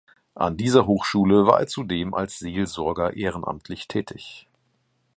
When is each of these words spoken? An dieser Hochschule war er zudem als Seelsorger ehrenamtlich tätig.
An 0.33 0.57
dieser 0.57 0.87
Hochschule 0.87 1.45
war 1.45 1.59
er 1.59 1.67
zudem 1.67 2.15
als 2.15 2.39
Seelsorger 2.39 3.13
ehrenamtlich 3.15 3.87
tätig. 3.87 4.47